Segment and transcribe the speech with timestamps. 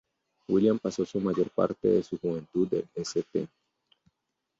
[0.47, 3.47] William pasó la mayor parte de su juventud en St.